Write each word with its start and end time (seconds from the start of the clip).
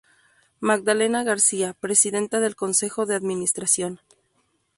Magdalena 0.61 1.23
García, 1.23 1.75
Presidenta 1.79 2.39
del 2.39 2.55
Consejo 2.55 3.05
de 3.05 3.13
Administración. 3.13 3.99